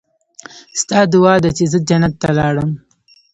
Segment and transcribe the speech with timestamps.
[0.81, 2.71] ستا دعا ده چې زه جنت ته لاړم.